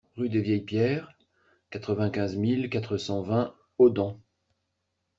[0.17, 1.07] Ruelle des Vieilles Pierres,
[1.69, 4.19] quatre-vingt-quinze mille quatre cent vingt Hodent